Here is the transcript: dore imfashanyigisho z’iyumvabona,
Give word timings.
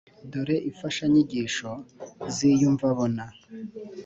dore 0.31 0.55
imfashanyigisho 0.69 1.69
z’iyumvabona, 2.35 3.23